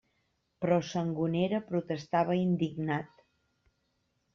Però 0.65 0.79
Sangonera 0.93 1.61
protestava 1.69 2.41
indignat. 2.49 3.25